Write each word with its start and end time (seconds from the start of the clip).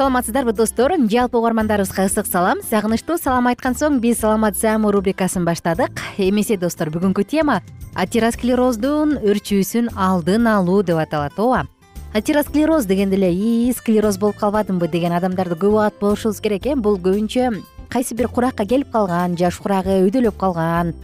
саламатсыздарбы 0.00 0.54
достор 0.54 0.94
жалпы 1.12 1.36
угармандарыбызга 1.36 2.06
ысык 2.06 2.24
салам. 2.24 2.62
Сагынычтуу 2.64 3.18
салам 3.20 3.50
айткан 3.50 3.74
соң 3.76 3.98
биз 4.00 4.22
саламат 4.22 4.56
саамы 4.56 4.92
рубрикасын 4.94 5.44
баштадык. 5.44 6.00
Эмесе 6.16 6.56
достор 6.56 6.88
бүгүнкү 6.88 7.26
тема 7.28 7.58
атеросклероздун 7.92 9.18
өрчүүсүн 9.20 9.90
алдын 9.92 10.48
алуу 10.48 10.80
деп 10.82 10.96
аталат 11.02 11.36
ооба. 11.36 11.66
Атеросклероз 12.14 12.88
дегенде 12.88 13.18
эле 13.20 13.28
ии 13.28 13.74
склероз 13.76 14.16
болуп 14.16 14.40
калбадымбы 14.40 14.88
деген 14.88 15.12
адамдарды 15.12 15.60
көп 15.60 15.76
угат 15.76 16.00
болушубуз 16.00 16.40
керек 16.40 16.64
э? 16.64 16.76
Бул 16.76 16.96
көбүнчө 16.96 17.60
кайсы 17.92 18.16
бир 18.16 18.32
куракка 18.32 18.64
келип 18.64 18.88
калган 18.90 19.36
жаш 19.36 19.60
курагы 19.60 20.00
өйдөлөп 20.06 20.40
калган 20.40 20.94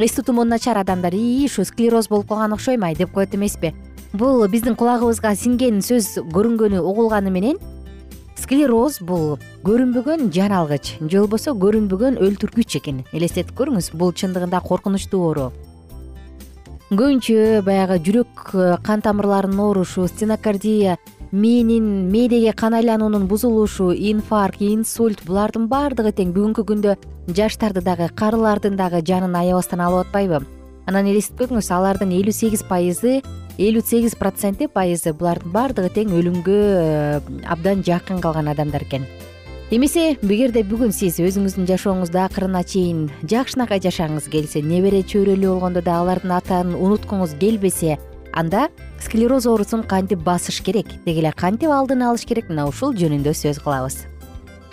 эс 0.00 0.16
тутуму 0.16 0.48
начар 0.48 0.78
адамдар 0.80 1.12
ии 1.12 1.44
ушу 1.44 1.68
склероз 1.68 2.08
болуп 2.08 2.32
калган 2.32 2.56
окшойм 2.56 2.88
ай 2.88 2.96
деп 2.96 3.12
коет 3.12 3.34
эмеспи. 3.34 3.74
Бул 4.14 4.48
биздин 4.48 4.76
кулагыбызга 4.76 5.36
сиңген 5.36 5.82
сөз 5.84 6.14
көрүнгөнү 6.32 6.80
угулганы 6.80 7.28
менен 7.28 7.58
склероз 8.36 9.00
бул 9.00 9.38
көрүнбөгөн 9.66 10.30
жан 10.34 10.52
алгыч 10.52 10.96
же 11.00 11.22
болбосо 11.22 11.56
көрүнбөгөн 11.56 12.20
өлтүргүч 12.22 12.80
экен. 12.80 13.04
Элестетип 13.12 13.56
көрүңүз 13.58 13.92
бул 13.96 14.12
чындыгында 14.12 14.60
коркунучтуу 14.64 15.22
оору 15.30 15.50
көбүнчө 16.86 17.64
баягы 17.66 17.96
жүрөк 17.98 18.42
э, 18.54 18.66
кан 18.86 19.00
тамырларынын 19.02 19.58
оорушу 19.58 20.06
стенокардия 20.06 20.94
мээнин 21.32 22.06
мээдеги 22.12 22.52
кан 22.54 22.76
айлануунун 22.78 23.26
бузулушу 23.26 23.90
инфаркт 23.90 24.62
инсульт 24.62 25.24
булардын 25.26 25.66
баардыгы 25.66 26.12
тең. 26.14 26.30
Бүгүнкү 26.36 26.62
күндө 26.62 26.94
жаштарды 27.26 27.82
дагы 27.82 28.06
карылардын 28.14 28.78
дагы 28.78 29.02
жанын 29.02 29.34
аябастан 29.34 29.82
алып 29.82 30.06
атпайбы. 30.06 30.44
Анан 30.86 31.10
элестетип 31.10 31.48
көрүңүз 31.48 31.72
алардын 31.74 32.14
элүү 32.14 32.32
сегиз 32.32 32.62
пайызы 32.62 33.18
элүү 33.58 33.82
сегиз 33.84 34.16
проценти 34.18 34.68
пайызы. 34.68 35.14
Булардын 35.16 35.52
баардыгы 35.54 35.90
тең 35.94 36.12
өлүмгө 36.16 36.56
э, 36.56 37.20
абдан 37.48 37.84
жакын 37.86 38.20
калган 38.20 38.50
адамдар 38.52 38.84
экен. 38.84 39.06
Эмесе 39.70 40.12
эгерде 40.22 40.62
бүгүн 40.62 40.92
сиз 40.94 41.16
өзүңүздүн 41.18 41.66
жашооңузда 41.66 42.28
акырына 42.28 42.62
чейин 42.62 43.08
жакшынакай 43.26 43.82
жашагыңыз 43.82 44.28
келсе 44.30 44.62
небере 44.62 45.00
чөйрөлүү 45.02 45.56
болгондо 45.56 45.82
да 45.82 45.96
алардын 46.04 46.36
атын 46.36 46.74
унуткуңуз 46.78 47.34
келбесе 47.40 47.96
анда 48.30 48.68
склероз 49.02 49.48
оорусун 49.50 49.82
кантип 49.82 50.22
басыш 50.22 50.60
керек? 50.62 50.86
Деги 51.04 51.24
эле 51.24 51.32
кантип 51.34 51.74
алдын 51.74 52.06
алыш 52.06 52.28
керек? 52.28 52.46
Мына 52.52 52.68
ушул 52.70 52.94
жөнүндө 52.94 53.34
сөз 53.34 53.58
кылабыз 53.64 54.04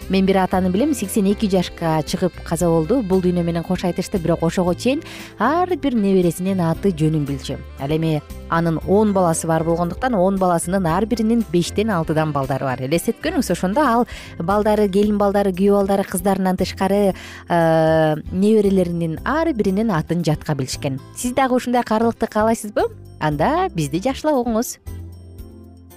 мен 0.09 0.25
бир 0.25 0.37
атаны 0.43 0.69
билем 0.69 0.93
сексен 0.93 1.25
эки 1.31 1.49
жашка 1.49 2.01
чыгып 2.05 2.33
каза 2.43 2.67
болду. 2.67 3.01
Бул 3.01 3.21
дүйнө 3.21 3.43
менен 3.43 3.63
кош 3.63 3.83
айтышты 3.87 4.19
бирок 4.19 4.43
ошого 4.43 4.75
чейин 4.75 5.01
ар 5.39 5.69
бир 5.75 5.95
небересинин 5.95 6.61
аты 6.61 6.91
жөнүн 6.91 7.25
билчү 7.27 7.57
ал 7.79 7.91
эми 7.91 8.21
анын 8.49 8.79
он 8.87 9.13
баласы 9.13 9.47
бар 9.47 9.63
болгондуктан 9.63 10.15
он 10.15 10.37
баласынын 10.37 10.85
ар 10.87 11.05
биринин 11.05 11.43
бештен 11.51 11.89
алтыдан 11.89 12.31
балдары 12.31 12.65
бар. 12.65 12.81
Элестетип 12.81 13.23
көрүңүз 13.23 13.51
ошондо. 13.51 13.81
Ал 13.81 14.07
балдары 14.39 14.89
келин 14.89 15.17
балдары 15.17 15.53
күйөө 15.53 15.81
балдары 15.81 16.03
кыздарынан 16.03 16.57
тышкары 16.57 17.13
э, 17.13 18.15
неберелеринин 18.31 19.19
ар 19.25 19.53
биринин 19.53 19.91
атын 19.91 20.23
жатка 20.23 20.55
билишкен. 20.55 20.99
Сиз 21.15 21.33
дагы 21.33 21.55
ушундай 21.55 21.83
каалыкты 21.83 22.27
каалайсызбы? 22.27 22.89
Анда 23.19 23.69
бизди 23.73 24.03
жакшылап 24.03 24.43
угуңуз 24.43 24.77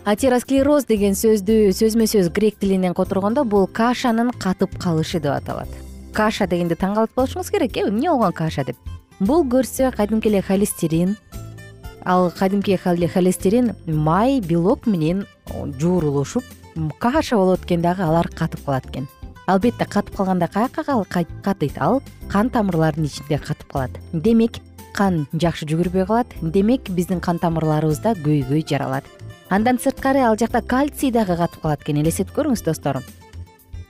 атеросклероз 0.06 0.84
деген 0.86 1.16
сөздү 1.18 1.72
сөзмө 1.74 2.06
сөз 2.06 2.28
грек 2.30 2.60
тилинен 2.62 2.94
которгондо 2.94 3.42
бул 3.42 3.64
кашанын 3.66 4.30
катып 4.38 4.76
калышы 4.78 5.18
деп 5.18 5.32
аталат. 5.34 5.72
Каша 6.14 6.46
дегенде 6.46 6.76
таң 6.78 6.94
калып 6.94 7.16
калышыңыз 7.16 7.50
керек 7.50 7.76
э? 7.76 7.88
Эмне 7.88 8.12
болгон 8.12 8.32
каша 8.32 8.62
деп? 8.64 8.78
Бул 9.18 9.42
көрсө 9.50 9.90
кадимки 9.96 10.30
эле 10.30 10.42
холестерин 10.46 11.16
ал 12.04 12.30
кадимки 12.30 12.78
холестерин 12.78 13.72
май 13.86 14.38
белок 14.40 14.86
менен 14.86 15.26
жуурулушуп 15.50 16.44
каша 17.00 17.36
болот 17.36 17.66
экен 17.66 17.82
дагы 17.82 18.06
алар 18.06 18.28
катып 18.28 18.64
калат 18.64 18.86
экен. 18.86 19.08
Албетте 19.48 19.86
катып 19.90 20.16
калганда 20.16 20.46
каяка 20.46 20.84
катыйт? 21.42 21.78
Ал 21.78 22.00
кан 22.30 22.50
тамырлардын 22.50 23.06
ичинде 23.06 23.38
катып 23.38 23.72
калат. 23.72 23.90
Демек 24.12 24.62
кан 24.94 25.26
жакшы 25.32 25.66
жүгүрбөй 25.66 26.06
калат. 26.06 26.26
Демек 26.40 26.90
биздин 26.90 27.20
кан 27.20 27.38
тамырларыбызда 27.38 28.14
көйгөй 28.22 28.62
жаралат 28.68 29.04
андан 29.48 29.78
сырткары 29.78 30.20
ал 30.24 30.36
жакта 30.36 30.62
кальций 30.62 31.10
дагы 31.10 31.36
катып 31.36 31.62
калат 31.62 31.82
экен. 31.82 32.00
Элестетип 32.03 32.34
көрүңүз 32.36 32.65
достор. 32.65 33.03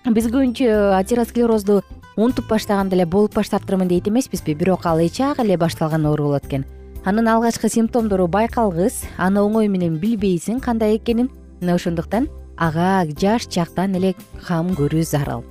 Биз 0.06 0.28
көбүнчө 0.30 0.94
атеросклерозду 0.98 1.82
унутуп 2.16 2.48
баштаганда 2.48 2.96
эле 2.96 3.06
болуп 3.06 3.34
баштаптырмын 3.34 3.88
дейт 3.88 4.08
эмеспизби. 4.08 4.54
Бирок 4.54 4.86
ал 4.86 5.00
эчак 5.00 5.40
эле 5.40 5.56
башталган 5.56 6.06
оору 6.06 6.30
болот 6.30 6.46
экен. 6.46 6.64
Анын 7.04 7.28
алгачкы 7.28 7.68
симптомдору 7.68 8.26
байкалгыс. 8.28 9.04
Аны 9.16 9.40
оңой 9.40 9.68
менен 9.68 9.98
билбейсиң 9.98 10.60
кандай 10.60 10.96
экенин. 10.96 11.30
Мына 11.60 11.74
ошондуктан 11.74 12.28
ага 12.56 13.04
жаш 13.20 13.46
чактан 13.48 13.94
эле 13.94 14.14
кам 14.46 14.72
көрүү 14.74 15.04
зарыл 15.04 15.44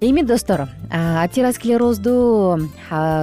эми 0.00 0.22
достор 0.22 0.68
атеросклерозду 0.90 2.68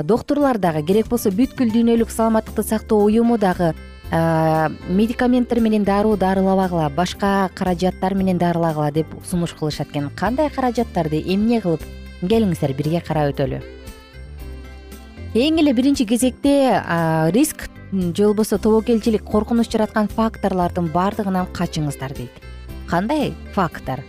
доктурлар 0.03 0.57
дагы 0.57 0.83
керек 0.85 1.07
болсо 1.09 1.31
бүткүл 1.31 1.71
дүйнөлүк 1.73 2.11
саламаттыкты 2.13 2.63
сактоо 2.63 3.01
уюму 3.05 3.37
дагы 3.37 3.73
медикаменттер 4.11 5.59
менен 5.59 5.83
дароо 5.83 6.15
дарылабагыла 6.17 6.89
башка 6.89 7.49
каражаттар 7.53 8.13
менен 8.15 8.37
дарылагыла 8.37 8.91
деп 8.91 9.07
сунуш 9.29 9.53
кылышат 9.53 9.89
экен. 9.91 10.09
Кандай 10.15 10.49
каражаттарды 10.49 11.21
эмне 11.21 11.61
кылып 11.61 11.81
келиңиздер 12.21 12.73
бирге 12.73 13.01
карап 13.01 13.33
өтөлү? 13.33 13.61
Эң 15.35 15.59
эле 15.59 15.73
биринчи 15.73 16.05
кезекте 16.05 16.81
риск 17.35 17.69
же 17.91 18.25
болбосо 18.25 18.57
тобокелчилик 18.57 19.23
коркунуч 19.23 19.69
жараткан 19.71 20.07
факторлордун 20.07 20.87
баардыгынан 20.87 21.47
качыңыздар 21.53 22.15
дейт. 22.15 22.31
Кандай 22.87 23.33
фактор? 23.53 24.03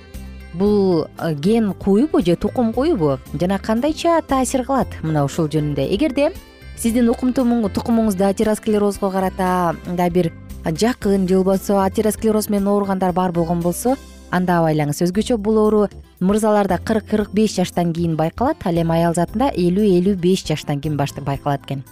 Бул 0.55 1.07
э, 1.19 1.35
ген 1.35 1.75
куюбу 1.75 2.23
же 2.23 2.37
тукум 2.37 2.73
куюбу 2.73 3.19
жана 3.35 3.59
кандайча 3.59 4.23
таасир 4.23 4.65
кылат 4.65 4.89
мына 5.03 5.25
ушул 5.25 5.47
жөнүндө? 5.47 5.85
Эгерде 5.95 6.33
сиздин 6.79 7.11
тукумуңузда 7.11 8.29
атеросклерозго 8.31 9.11
карата 9.11 9.75
мындай 9.87 10.11
бир 10.11 10.31
жакын 10.65 11.27
же 11.27 11.35
болбосо 11.35 11.81
атеросклероз 11.83 12.49
менен 12.49 12.69
ооругандар 12.69 13.13
бар 13.13 13.33
болгон 13.33 13.61
болсо 13.61 13.97
анда 14.31 14.61
абайлаңыз. 14.61 15.03
Өзгөчө 15.03 15.39
бул 15.39 15.59
оору 15.59 15.89
мырзаларда 16.21 16.79
кырк 16.79 17.09
кырк 17.11 17.33
беш 17.35 17.57
жаштан 17.57 17.93
кийин 17.93 18.15
байкалат 18.17 18.65
ал 18.65 18.79
эми 18.79 18.95
аял 18.95 19.15
затында 19.15 19.51
элүү 19.57 19.91
элүү 19.99 20.17
беш 20.23 20.45
жаштан 20.47 20.81
кийин 20.81 20.97
байкалат 20.97 21.65
экен. 21.67 21.85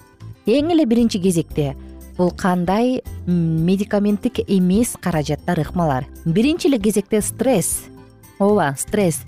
Эң 0.46 0.70
эле 0.70 0.86
биринчи 0.86 1.18
кезекте 1.18 1.74
бул 2.16 2.30
кандай 2.30 3.02
медикаменттик 3.26 4.38
эмес 4.46 4.96
каражаттар 5.00 5.58
ыкмалар. 5.60 6.06
Биринчи 6.24 6.68
эле 6.68 6.78
кезекте 6.78 7.20
стресс. 7.22 7.82
Ооба 8.38 8.76
стресс 8.78 9.24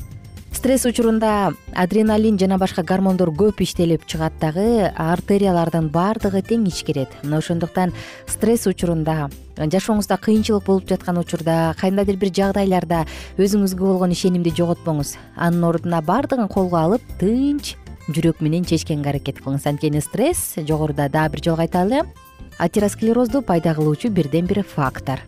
стресс 0.59 0.85
учурунда 0.87 1.53
адреналин 1.77 2.35
жана 2.39 2.57
башка 2.59 2.83
гормондор 2.83 3.31
көп 3.31 3.61
иштелип 3.63 4.03
чыгат 4.11 4.41
дагы 4.41 4.89
артериялардын 4.91 5.87
баардыгы 5.95 6.41
тең 6.43 6.65
ичкирет 6.67 7.15
мына 7.23 7.39
ошондуктан 7.39 7.93
стресс 8.27 8.67
учурунда 8.67 9.29
жашооңузда 9.55 10.19
кыйынчылык 10.19 10.67
болуп 10.67 10.91
жаткан 10.91 11.23
учурда 11.23 11.77
кандайдыр 11.79 12.19
бир 12.19 12.35
жагдайларда 12.41 13.05
өзүңүзгө 13.39 13.87
болгон 13.87 14.17
ишенимди 14.19 14.51
жоготпоңуз. 14.59 15.15
Анын 15.37 15.71
ордуна 15.71 16.03
баардыгын 16.03 16.51
колго 16.51 16.83
алып 16.83 17.07
тынч 17.23 17.77
жүрөк 18.11 18.43
менен 18.43 18.67
чечкенге 18.67 19.15
аракет 19.15 19.39
кылыңыз. 19.39 19.63
Анткени 19.63 20.03
стресс 20.03 20.57
жогоруда 20.59 21.07
дагы 21.09 21.37
бир 21.39 21.45
жолу 21.53 21.63
айталы 21.63 22.03
атеросклерозду 22.59 23.43
пайда 23.43 23.79
кылуучу 23.79 24.11
бирден 24.11 24.51
бир 24.51 24.65
фактор 24.67 25.23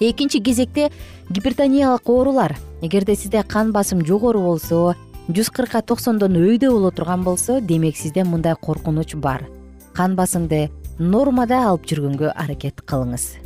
экинчи 0.00 0.40
кезекте 0.40 0.90
гипертониялык 1.30 2.08
оорулар. 2.08 2.56
Эгерде 2.82 3.14
сизде 3.14 3.42
кан 3.42 3.72
басым 3.72 4.04
жогору 4.04 4.40
болсо 4.40 4.94
жүз 5.28 5.50
кыркка 5.50 5.82
токсондон 5.82 6.36
өйдө 6.36 6.70
боло 6.70 6.90
турган 6.90 7.22
болсо 7.24 7.60
демек 7.60 7.96
сизде 7.96 8.24
мындай 8.24 8.54
коркунуч 8.54 9.14
бар. 9.14 9.46
Кан 9.94 10.16
басымды 10.16 10.70
нормада 10.98 11.64
алып 11.68 11.86
жүргөнгө 11.86 12.34
аракет 12.34 12.82
кылыңыз. 12.84 13.40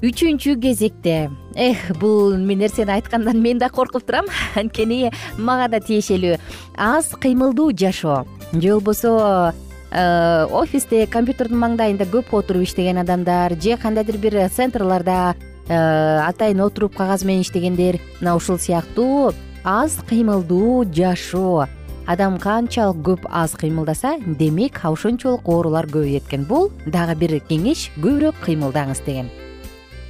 Үчүнчү 0.00 0.56
кезекте. 0.60 1.30
Эх 1.54 1.90
бул 2.00 2.32
нерсени 2.34 2.96
айткандан 2.96 3.40
мен 3.42 3.58
да 3.58 3.68
коркуп 3.68 4.06
турам. 4.06 4.26
Анткени 4.56 5.12
мага 5.36 5.68
да 5.68 5.80
тиешелүү. 5.80 6.38
Аз 6.76 7.12
кыймылдуу 7.20 7.72
жашоо. 7.76 8.24
Же 8.52 8.72
болбосо 8.72 9.52
Э, 9.90 10.46
офисте 10.46 11.02
компьютердин 11.10 11.58
маңдайында 11.58 12.06
көп 12.12 12.30
отуруп 12.38 12.62
иштеген 12.62 13.00
адамдар 13.02 13.56
же 13.58 13.74
кандайдыр 13.76 14.18
бир 14.22 14.36
центрларда 14.54 15.34
атайын 15.68 16.60
отуруп 16.60 16.96
кагаз 16.96 17.24
менен 17.24 17.42
иштегендер 17.42 18.00
мына 18.20 18.36
ушул 18.36 18.58
сыяктуу 18.58 19.32
аз 19.64 19.98
кыймылдуу 20.08 20.84
жашоо. 20.92 21.66
Адам 22.06 22.38
канчалык 22.38 23.04
көп 23.06 23.26
аз 23.30 23.52
кыймылдаса 23.52 24.16
демек 24.24 24.80
ошончолук 24.84 25.46
оорулар 25.46 25.86
көбөйөт 25.86 26.26
экен 26.26 26.46
бул 26.48 26.72
дагы 26.86 27.14
бир 27.14 27.36
кеңеш 27.46 27.90
көбүрөөк 28.00 28.40
кыймылдаңыз 28.42 29.04
деген. 29.06 29.28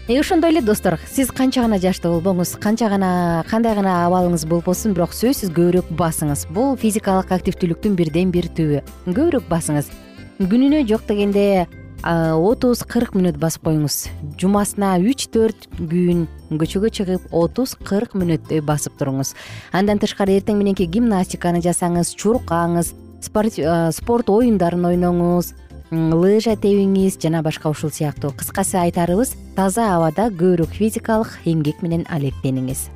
Ошондой 0.08 0.50
эле 0.50 0.61
достор 0.62 0.99
сиз 1.06 1.29
канча 1.31 1.61
гана 1.61 1.79
жаштуу 1.79 2.17
болбоңуз? 2.17 2.56
Канча 2.58 2.88
гана 2.88 3.44
кандай 3.50 3.75
гана 3.75 4.06
абалыңыз 4.08 4.46
болбосун? 4.49 4.94
Бирок 4.94 5.12
сөзсүз 5.14 5.53
көбүрөөк 5.55 5.93
басыңыз. 5.94 6.49
Бул 6.50 6.75
физикалык 6.76 7.31
активдүүлүктүн 7.31 7.94
бирден 7.94 8.32
бир 8.35 8.49
түбү 8.50 8.81
көбүрөөк 9.06 9.46
басыңыз. 9.50 9.93
Күнүнө 10.41 10.82
жок 10.88 11.05
дегенде 11.06 11.69
отуз 12.02 12.82
кырк 12.88 13.14
мүнөт 13.14 13.38
басып 13.41 13.67
коюңуз. 13.69 14.08
Жумасына 14.41 14.97
үч 15.05 15.29
төрт 15.32 15.69
күн 15.76 16.26
көчөгө 16.50 16.91
чыгып 16.97 17.32
отуз 17.37 17.76
кырк 17.76 18.14
мүнөттөй 18.17 18.62
басып 18.64 18.97
туруңуз. 19.00 19.35
Андан 19.73 20.00
тышкары 20.00 20.38
эртең 20.41 20.58
мененки 20.61 20.87
гимнастиканы 20.87 21.61
жасаңыз 21.64 22.14
чуркаңыз 22.17 22.94
спорт 23.20 24.31
оюндарын 24.31 24.87
ойноңуз 24.93 25.52
лыжа 25.91 26.55
тебиңиз 26.55 27.19
жана 27.20 27.43
башка 27.43 27.69
ушул 27.69 27.91
сыяктуу. 27.91 28.32
Кыскасы 28.32 28.79
айтарыбыз 28.79 29.35
таза 29.56 29.91
абада 29.96 30.31
көбүрөөк 30.31 30.73
физикалык 30.79 31.41
эмгек 31.44 31.82
менен 31.82 32.06
алектениңиз 32.08 32.88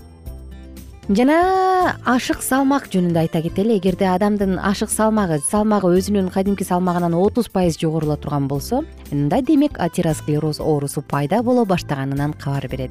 жана 1.08 1.98
ашык 2.08 2.40
салмак 2.40 2.86
жөнүндө 2.88 3.20
айта 3.20 3.42
кетели. 3.44 3.76
Эгерде 3.76 4.06
адамдын 4.08 4.56
ашык 4.56 4.88
салмагы 4.88 5.40
салмагы 5.44 5.90
өзүнүн 5.98 6.30
кадимки 6.32 6.64
салмагынан 6.64 7.14
отуз 7.18 7.50
пайыз 7.52 7.76
жогоруло 7.80 8.16
турган 8.16 8.48
болсо 8.48 8.84
мындай 9.10 9.42
демек 9.42 9.78
атеросклероз 9.78 10.60
оорусу 10.60 11.02
пайда 11.02 11.42
боло 11.42 11.66
баштаганынан 11.66 12.32
кабар 12.32 12.68
берет. 12.68 12.90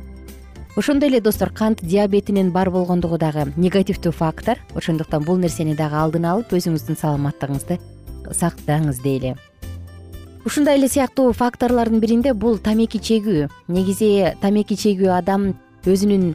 Ошондой 0.76 1.10
эле 1.10 1.22
достор 1.22 1.50
кант 1.50 1.82
диабетинин 1.82 2.52
бар 2.52 2.70
болгондугу 2.70 3.18
дагы 3.18 3.52
негативдүү 3.58 4.12
фактор. 4.12 4.60
Ошондуктан 4.76 5.24
бул 5.24 5.38
нерсени 5.38 5.76
дагы 5.76 5.96
алдын 5.96 6.26
алып 6.26 6.54
өзүңүздүн 6.54 6.98
саламаттыгыңызды 7.02 7.80
сактаңыз 8.30 9.02
дейли. 9.02 9.36
Ушундай 10.46 10.78
эле 10.78 10.90
сыяктуу 10.90 11.32
факторлордун 11.32 12.02
биринде 12.02 12.34
бул 12.34 12.58
тамеки 12.58 13.00
чегүү. 13.00 13.48
Негизи 13.68 14.34
тамеки 14.42 14.76
чегүү 14.76 15.14
адам 15.18 15.54
өзүнүн 15.84 16.34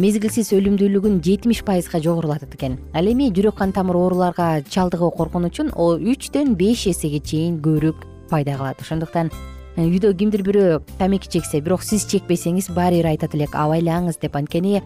мезгилсиз 0.00 0.54
өлүмдүүлүгүн 0.56 1.18
жетимиш 1.20 1.60
пайызга 1.66 2.00
жогорулатат 2.00 2.54
экен. 2.56 2.78
Ал 2.96 3.06
эми 3.10 3.28
жүрөк 3.28 3.58
кан 3.58 3.72
тамыр 3.76 3.96
ооруларга 4.00 4.62
чалдыгуу 4.64 5.10
коркунучун 5.12 5.74
үчтөн 5.76 6.54
беш 6.56 6.86
эсеге 6.88 7.20
чейин 7.20 7.60
көбүрөөк 7.60 8.06
пайда 8.30 8.56
кылат 8.56 8.80
ошондуктан 8.80 9.30
үйдө 9.76 10.14
кимдир 10.16 10.40
бирөө 10.46 10.80
тамеки 10.96 11.28
чексе 11.28 11.60
бирок 11.60 11.82
сиз 11.84 12.06
чекпесеңиз 12.08 12.70
баары 12.72 13.02
бир 13.02 13.10
айтат 13.12 13.34
элек 13.36 13.52
абайлаңыз 13.52 14.16
деп. 14.22 14.36
Анткени 14.36 14.80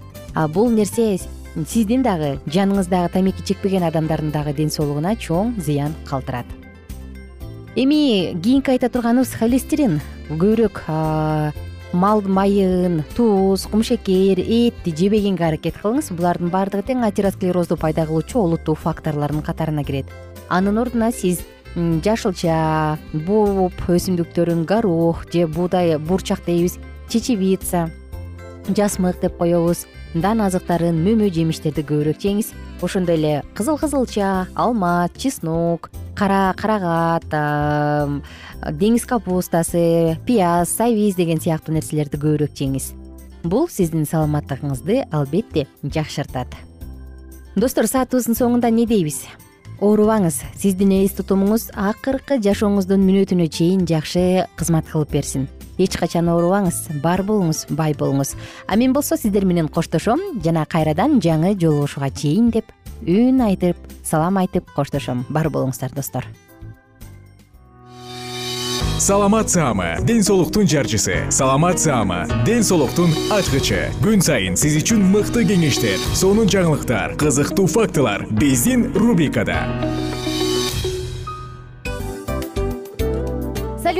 бул 0.50 0.74
нерсе 0.74 1.20
сиздин 1.54 2.02
дагы 2.02 2.40
жаныңыздагы 2.50 3.12
тамеки 3.14 3.46
чекпеген 3.46 3.86
адамдардын 3.86 4.34
дагы 4.34 4.52
ден 4.58 4.70
соолугуна 4.74 5.14
чоң 5.14 5.54
зыян 5.62 5.94
калтырат. 6.10 6.46
Эми 7.76 8.34
кийинки 8.42 8.74
айта 8.74 8.90
турганыбыз 8.90 9.38
холестерин. 9.38 10.00
Көбүрөөк 10.28 10.82
мал 11.92 12.22
майын 12.22 13.04
туз 13.16 13.66
кумшекер 13.66 14.38
этти 14.38 14.94
жебегенге 14.94 15.46
аракет 15.46 15.78
кылыңыз. 15.82 16.12
Булардын 16.14 16.50
баардыгы 16.50 16.86
тең 16.92 17.06
атеросклерозду 17.06 17.76
пайда 17.76 18.06
кылуучу 18.06 18.38
олуттуу 18.38 18.74
факторлордун 18.74 19.42
катарына 19.42 19.84
кирет. 19.84 20.06
Анын 20.48 20.78
ордуна 20.78 21.10
сиз 21.12 21.42
жашылча 21.74 22.98
бууп 23.12 23.78
өсүмдүктөрүн 23.86 24.64
горох 24.66 25.24
же 25.32 25.46
буудай 25.46 25.98
бурчак 25.98 26.42
дейбиз 26.46 26.78
чечевица 27.08 27.90
жасмык 28.68 29.20
деп 29.20 29.38
коебуз 29.38 29.86
дан 30.14 30.40
азыктарын 30.42 30.98
мөмө 30.98 31.30
жемиштерди 31.30 31.84
көбүрөөк 31.86 32.18
жеңиз 32.18 32.50
ошондой 32.82 33.16
эле 33.16 33.42
кызыл 33.54 33.78
кызылча 33.78 34.46
алма 34.54 35.08
чеснок 35.16 35.90
кара 36.16 36.54
карагат 36.56 37.26
деңиз 38.80 39.06
капустасы 39.06 40.18
пияз 40.26 40.72
сабиз 40.76 41.16
деген 41.16 41.40
сыяктуу 41.40 41.74
нерселерди 41.74 42.20
көбүрөөк 42.20 42.56
жеңиз. 42.56 42.92
Бул 43.42 43.68
сиздин 43.72 44.04
саламаттыгыңызды 44.04 45.06
албетте 45.10 45.66
жакшыртат. 45.82 46.52
Достор 47.56 47.88
саатыбыздын 47.88 48.36
соңунда 48.36 48.68
эмне 48.68 48.84
дейбиз? 48.86 49.22
Оорубаңыз 49.80 50.42
сиздин 50.60 50.92
эс 50.98 51.16
тутумуңуз 51.16 51.70
акыркы 51.72 52.36
жашооңуздун 52.44 53.00
мүнөтүнө 53.00 53.48
чейин 53.48 53.86
жакшы 53.88 54.44
кызмат 54.60 54.90
кылып 54.92 55.16
берсин 55.16 55.48
эч 55.80 55.96
качан 55.96 56.28
оорубаңыз 56.28 57.00
бар 57.02 57.24
болуңуз 57.26 57.66
бай 57.70 57.94
болуңуз. 57.96 58.34
А 58.68 58.76
мен 58.76 58.92
болсо 58.92 59.16
сиздер 59.16 59.44
менен 59.44 59.68
коштошом 59.68 60.20
жана 60.44 60.66
кайрадан 60.66 61.18
жаңы 61.24 61.56
жолугушууга 61.56 62.10
чейин 62.10 62.50
деп 62.52 62.70
үн 63.06 63.40
айтып 63.48 63.76
салам 64.04 64.38
айтып 64.42 64.68
коштошом. 64.76 65.24
Бар 65.28 65.48
болуңуздар 65.48 65.94
достор. 65.96 66.28
Саламат 69.00 69.48
саама 69.48 69.96
ден 70.04 70.22
соолуктун 70.22 70.68
жарчысы. 70.68 71.30
Саламат 71.30 71.80
саама 71.80 72.26
ден 72.44 72.62
соолуктун 72.62 73.08
ачкычы. 73.32 73.88
Күн 74.04 74.20
сайын 74.20 74.60
сиз 74.60 74.76
үчүн 74.82 75.00
мыкты 75.14 75.46
кеңештер 75.48 75.96
сонун 76.12 76.52
жаңылыктар 76.52 77.16
кызыктуу 77.16 77.64
фактылар 77.64 78.26
биздин 78.28 78.90
рубрикада 78.92 79.64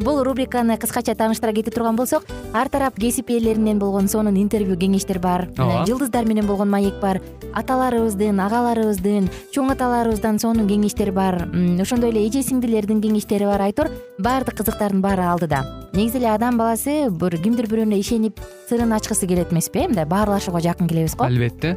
бул 0.00 0.22
рубриканы 0.24 0.76
кыскача 0.80 1.14
тааныштыра 1.14 1.52
кете 1.52 1.70
турган 1.70 1.96
болсок 1.96 2.24
ар 2.52 2.68
тарап 2.68 2.96
кесип 3.00 3.30
ээлеринен 3.30 3.78
болгон 3.78 4.08
сонун 4.08 4.36
интервью 4.36 4.76
кеңештер 4.76 5.20
бар. 5.20 5.48
Ооба. 5.58 5.84
Жылдыздар 5.86 6.24
менен 6.24 6.46
болгон 6.46 6.70
маек 6.70 7.00
бар. 7.00 7.20
Аталарыбыздын 7.54 8.40
агаларыбыздын 8.40 9.28
чоң 9.54 9.72
аталарыбыздан 9.74 10.38
сонун 10.38 10.68
кеңештер 10.68 11.12
бар. 11.12 11.42
Ошондой 11.80 12.10
эле 12.14 12.26
эже 12.26 12.42
сиңдилердин 12.46 13.02
кеңештери 13.04 13.46
бар 13.46 13.68
айтор. 13.68 13.90
Баардык 14.18 14.60
кызыктардын 14.62 15.02
баары 15.04 15.26
алдыда. 15.28 15.64
Негизи 15.92 16.18
эле 16.18 16.30
адам 16.32 16.58
баласы 16.58 17.10
бир 17.10 17.36
кимдир 17.42 17.68
бирөөнө 17.68 17.98
ишенип 18.00 18.40
сырын 18.68 18.94
ачкысы 18.94 19.26
келет 19.26 19.52
эмеспи 19.52 19.84
э 19.84 19.88
мындай 19.88 20.06
баарлашууга 20.06 20.60
жакын 20.60 20.88
келебиз 20.88 21.16
го. 21.16 21.24
Албетте 21.24 21.76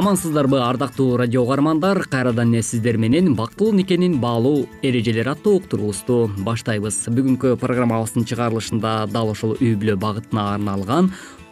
амансыздарбы 0.00 0.62
ардактуу 0.64 1.18
радио 1.18 1.42
угармандар. 1.42 2.06
Кайрадан 2.08 2.54
эле 2.54 2.62
сиздер 2.62 2.96
менен 2.96 3.34
бактылуу 3.34 3.74
никенин 3.74 4.18
баалуу 4.18 4.66
эрежелери 4.80 5.28
аттуу 5.28 5.58
уктуруубузду 5.58 6.30
баштайбыз. 6.38 7.02
Бүгүнкү 7.12 7.58
программабыздын 7.60 8.24
чыгарылышында 8.24 9.10
дал 9.12 9.28
ошол 9.34 9.58
үй 9.60 9.74
бүлө 9.76 9.98
багытына 10.00 10.54
арналган 10.54 11.10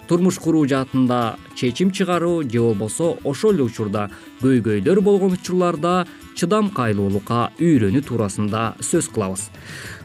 турмуш 0.09 0.39
куруу 0.41 0.65
жаатында 0.65 1.37
чечим 1.61 1.91
чыгаруу 1.93 2.41
же 2.43 2.63
болбосо 2.63 3.19
ошол 3.23 3.53
эле 3.53 3.67
учурда 3.69 4.07
көйгөйлөр 4.41 5.03
болгон 5.05 5.37
учурларда 5.37 6.07
чыдамкайлуулукка 6.41 7.51
үйрөнүү 7.61 8.01
туурасында 8.09 8.79
сөз 8.81 9.13
кылабыз. 9.13 9.51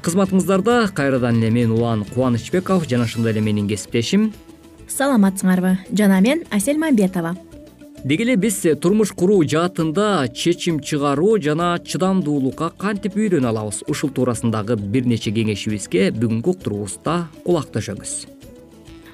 Кызматыңыздарда 0.03 0.91
кайрадан 0.91 1.39
эле 1.39 1.49
мен 1.61 1.71
улан 1.71 2.03
кубанычбеков 2.11 2.89
жана 2.91 3.07
ошондой 3.07 3.31
эле 3.31 3.39
менин 3.39 3.71
кесиптешим. 3.71 4.33
Саламатсыңарбы. 4.89 5.77
Жана 5.95 6.19
мен 6.19 6.43
асель 6.51 6.77
мамбетова 6.77 7.37
деги 8.03 8.23
эле 8.23 8.35
биз 8.35 8.59
турмуш 8.81 9.13
куруу 9.15 9.43
жаатында 9.47 10.27
чечим 10.35 10.79
чыгаруу 10.79 11.37
жана 11.39 11.77
чыдамдуулукка 11.79 12.73
кантип 12.77 13.15
үйрөнө 13.15 13.47
алабыз? 13.47 13.83
Ушул 13.87 14.11
туурасындагы 14.11 14.75
бир 14.75 15.07
нече 15.07 15.31
кеңешибизге 15.31 16.11
бүгүнкү 16.11 16.55
уктуруубузда 16.57 17.17
кулак 17.45 17.71
төшөңүз 17.75 18.15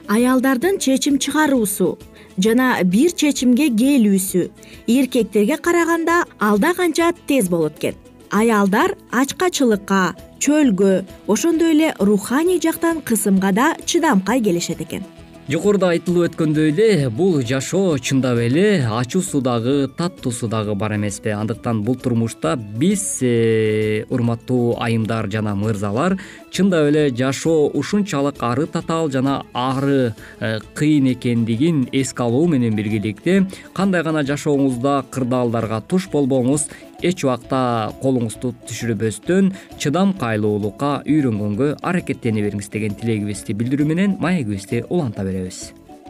аялдардын 0.10 0.80
чечим 0.82 1.20
чыгаруусу 1.22 2.00
жана 2.42 2.72
бир 2.84 3.14
чечимге 3.14 3.70
келүүсү 3.70 4.48
эркектерге 4.90 5.58
караганда 5.58 6.24
алда 6.40 6.74
канча 6.74 7.12
тез 7.28 7.50
болот 7.50 7.78
экен. 7.78 7.94
Аялдар 8.32 8.96
ачкачылыкка 9.12 10.16
чөлгө 10.42 11.06
ошондой 11.28 11.76
эле 11.76 11.94
руханий 12.00 12.60
жактан 12.62 13.02
кысымга 13.02 13.52
да 13.54 13.76
чыдамкай 13.86 14.42
келишет 14.42 14.82
экен 14.82 15.06
жогоруда 15.50 15.88
айтылып 15.96 16.28
өткөндөй 16.28 16.68
эле 16.70 17.08
бул 17.10 17.40
жашоо 17.42 17.96
чындап 17.98 18.38
эле 18.38 18.84
ачуусу 18.86 19.40
дагы 19.42 19.88
таттуусу 19.98 20.46
дагы 20.48 20.76
бар 20.78 20.94
эмеспи 21.00 21.34
андыктан 21.34 21.82
бул 21.82 21.96
турмушта 21.98 22.52
биз 22.56 23.18
э, 23.26 24.06
урматтуу 24.14 24.76
айымдар 24.78 25.26
жана 25.34 25.56
мырзалар 25.58 26.20
чындап 26.52 26.90
эле 26.90 27.10
жашоо 27.16 27.70
ушунчалык 27.74 28.42
ары 28.44 28.66
татаал 28.68 29.10
жана 29.12 29.44
ары 29.54 30.14
э, 30.40 30.60
кыйын 30.76 31.14
экендигин 31.14 31.88
эске 31.92 32.24
алуу 32.24 32.48
менен 32.48 32.76
биргеликте 32.76 33.46
кандай 33.74 34.04
гана 34.04 34.24
жашооңузда 34.24 35.04
кырдаалдарга 35.12 35.82
туш 35.88 36.10
болбоңуз 36.12 36.68
эч 37.02 37.24
убакта 37.24 37.92
колуңузду 38.02 38.54
түшүрбөстөн 38.68 39.54
чыдамкайлуулукка 39.80 41.04
үйрөнгөнгө 41.06 41.76
аракеттене 41.82 42.44
бериңиз 42.44 42.72
деген 42.74 42.98
тилегибизди 43.00 43.56
билдирүү 43.56 43.88
менен 43.88 44.18
маегибизди 44.20 44.84
уланта 44.90 45.24
беребиз. 45.24 45.70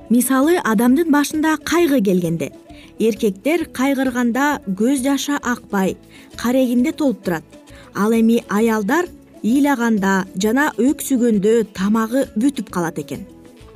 Мисалы 0.09 0.57
адамдын 0.65 1.11
башында 1.13 1.57
кайгы 1.61 2.01
келгенде. 2.01 2.49
Эркектер 2.97 3.67
кайгырганда 3.69 4.57
көз 4.65 5.03
жашы 5.05 5.37
акпай 5.37 5.97
карегинде 6.35 6.91
толуп 6.91 7.21
турат. 7.23 7.43
Ал 7.93 8.13
эми 8.13 8.41
аялдар 8.49 9.05
ыйлаганда 9.43 10.13
жана 10.43 10.69
өксүгөндө 10.77 11.55
тамагы 11.73 12.25
бүтүп 12.35 12.71
калат 12.73 12.99
экен 13.03 13.27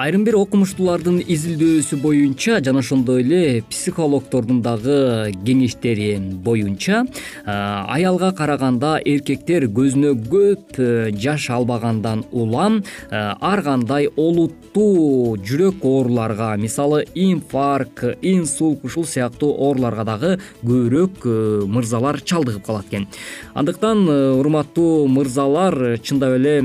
айрым 0.01 0.23
бир 0.25 0.37
окумуштуулардын 0.39 1.19
изилдөөсү 1.21 1.99
боюнча 2.01 2.57
жана 2.65 2.81
ошондой 2.81 3.21
эле 3.21 3.63
психологдордун 3.69 4.61
дагы 4.65 5.31
кеңештери 5.45 6.17
боюнча 6.43 7.03
аялга 7.45 8.31
караганда 8.33 8.95
эркектер 9.05 9.67
көзүнө 9.69 10.15
көп 10.31 10.79
э, 10.81 11.11
жаш 11.13 11.49
албагандан 11.53 12.23
улам 12.31 12.81
э, 12.81 13.17
ар 13.39 13.61
кандай 13.61 14.09
олуттуу 14.17 15.37
жүрөк 15.37 15.85
ооруларга 15.85 16.55
мисалы 16.57 17.03
инфаркт 17.13 18.17
инсульт 18.21 18.83
ушул 18.83 19.05
сыяктуу 19.05 19.51
ооруларга 19.53 20.07
дагы 20.09 20.33
көбүрөөк 20.63 21.21
э, 21.25 21.37
мырзалар 21.69 22.21
чалдыгып 22.21 22.65
калат 22.65 22.89
экен. 22.89 23.07
Андыктан 23.53 24.07
урматтуу 24.09 25.07
мырзалар 25.07 25.99
чындап 26.01 26.37
эле 26.39 26.57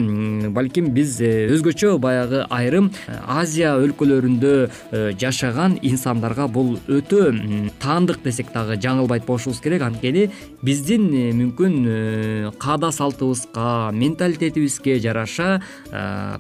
балким 0.49 0.93
биз 0.97 1.19
өзгөчө 1.21 1.99
баягы 2.01 2.47
айрым 2.49 2.91
азия 3.27 3.75
өлкөлөрүндө 3.79 5.15
жашаган 5.21 5.79
инсандарга 5.83 6.49
бул 6.49 6.77
өтө 6.89 7.33
таандык 7.83 8.23
десек 8.25 8.53
дагы 8.55 8.79
жаңылбайт 8.81 9.27
болушубуз 9.27 9.63
керек. 9.65 9.83
Анткени 9.83 10.29
биздин 10.63 11.09
мүмкүн 11.41 12.53
каада 12.61 12.93
салтыбызга 12.93 13.91
менталитетибизге 13.95 14.99
жараша 15.03 15.61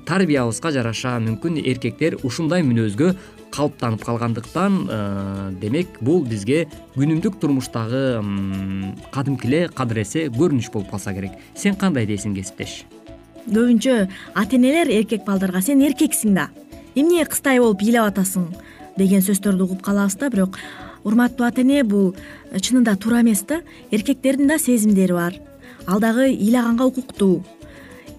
тарбиябызга 0.06 0.72
жараша 0.76 1.18
мүмкүн 1.24 1.60
эркектер 1.64 2.18
ушундай 2.22 2.62
мүнөзгө 2.66 3.14
калыптанып 3.50 4.04
калгандыктан 4.04 4.78
э, 4.90 5.52
демек 5.60 5.98
бул 6.04 6.22
бизге 6.26 6.66
күнүмдүк 6.96 7.38
турмуштагы 7.40 8.02
кадимки 9.14 9.48
эле 9.48 9.62
кадыр 9.74 10.02
эсе 10.04 10.28
көрүнүш 10.34 10.70
болуп 10.72 10.92
калса 10.92 11.14
керек. 11.16 11.38
Сен 11.56 11.76
кандай 11.76 12.06
дейсиң 12.08 12.36
кесиптеш? 12.36 12.82
Көбүнчө 13.48 14.00
ата 14.34 14.56
энелер 14.58 14.90
эркек 14.92 15.24
балдарга 15.26 15.62
сен 15.64 15.82
эркексиң 15.84 16.36
да 16.36 16.48
эмне 16.94 17.24
кызтай 17.24 17.60
болуп 17.60 17.82
ыйлап 17.82 18.12
атасың 18.12 18.48
деген 18.98 19.22
сөздөрдү 19.24 19.64
угуп 19.64 19.82
калабыз 19.82 20.18
да 20.20 20.30
бирок 20.30 20.58
урматтуу 21.04 21.46
ата 21.46 21.62
эне 21.62 21.82
бул 21.84 22.14
чынында 22.52 22.96
туура 22.96 23.22
эмес 23.22 23.42
да 23.48 23.60
эркектердин 23.90 24.48
да 24.48 24.58
сезимдери 24.58 25.12
бар. 25.12 25.34
Ал 25.86 26.00
дагы 26.00 26.28
ыйлаганга 26.28 26.86
укуктуу. 26.86 27.44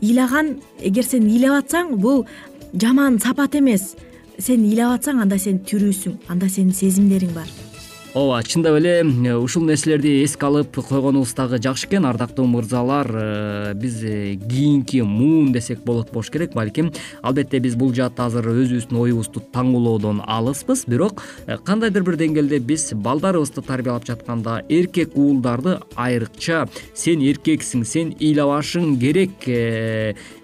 Ыйлаган 0.01 0.57
эгер 0.79 1.05
сен 1.05 1.27
ыйлап 1.29 1.63
атсаң 1.63 1.95
бул 1.95 2.25
жаман 2.73 3.19
сапат 3.19 3.55
эмес. 3.55 3.95
Сен 4.39 4.63
ыйлап 4.65 4.99
атсаң 4.99 5.21
анда 5.21 5.37
сен 5.37 5.59
тирүүсүң 5.59 6.29
анда 6.29 6.49
сенин 6.49 6.73
сезимдериң 6.73 7.35
бар 7.35 7.68
ооба 8.13 8.41
чындап 8.43 8.77
эле 8.79 9.03
ушул 9.37 9.63
нерселерди 9.67 10.23
эске 10.23 10.47
алып 10.47 10.79
койгонубуз 10.81 11.33
дагы 11.37 11.59
жакшы 11.61 11.85
экен 11.85 12.05
ардактуу 12.09 12.47
мырзалар. 12.49 13.07
Э, 13.13 13.73
биз 13.75 14.01
э, 14.03 14.35
кийинки 14.35 15.01
муун 15.01 15.51
десек 15.53 15.83
болот 15.85 16.11
болуш 16.11 16.31
керек 16.31 16.53
балким 16.53 16.91
албетте 17.21 17.59
биз 17.59 17.75
бул 17.75 17.93
жаатта 17.93 18.25
азыр 18.25 18.47
өзүбүздүн 18.49 18.97
оюбузду 18.97 19.43
таңуулоодон 19.53 20.23
алыспыз. 20.25 20.85
Бирок 20.87 21.21
э, 21.45 21.57
кандайдыр 21.57 22.03
бир 22.03 22.17
деңгээлде 22.17 22.59
биз 22.59 22.93
балдарыбызды 22.93 23.61
тарбиялап 23.61 24.07
жатканда 24.07 24.63
эркек 24.69 25.13
уулдарды 25.15 25.77
айрыкча 25.95 26.65
сен 26.95 27.21
эркексиң 27.21 27.85
сен 27.85 28.15
ыйлабашың 28.17 28.97
керек 28.99 29.45